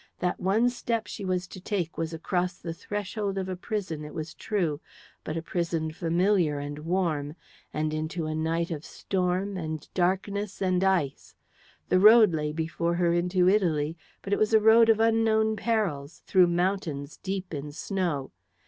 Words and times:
That 0.17 0.39
one 0.39 0.67
step 0.71 1.05
she 1.05 1.23
was 1.23 1.45
to 1.45 1.59
take 1.61 1.95
was 1.95 2.11
across 2.11 2.57
the 2.57 2.73
threshold 2.73 3.37
of 3.37 3.47
a 3.47 3.55
prison, 3.55 4.03
it 4.03 4.15
was 4.15 4.33
true, 4.33 4.81
but 5.23 5.37
a 5.37 5.43
prison 5.43 5.91
familiar 5.91 6.57
and 6.57 6.79
warm, 6.79 7.35
and 7.71 7.93
into 7.93 8.25
a 8.25 8.33
night 8.33 8.71
of 8.71 8.83
storm 8.83 9.57
and 9.57 9.87
darkness 9.93 10.59
and 10.59 10.83
ice. 10.83 11.35
The 11.89 11.99
road 11.99 12.33
lay 12.33 12.51
before 12.51 12.95
her 12.95 13.13
into 13.13 13.47
Italy, 13.47 13.95
but 14.23 14.33
it 14.33 14.39
was 14.39 14.55
a 14.55 14.59
road 14.59 14.89
of 14.89 14.99
unknown 14.99 15.55
perils, 15.55 16.23
through 16.25 16.47
mountains 16.47 17.17
deep 17.17 17.53
in 17.53 17.71
snow. 17.71 18.31